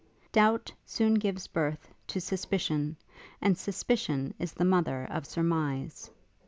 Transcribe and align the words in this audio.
Doubt 0.31 0.71
soon 0.83 1.13
gives 1.13 1.45
birth 1.45 1.93
to 2.07 2.19
suspicion, 2.19 2.97
and 3.39 3.55
suspicion 3.55 4.33
is 4.39 4.51
the 4.53 4.65
mother 4.65 5.07
of 5.11 5.27
surmise. 5.27 6.09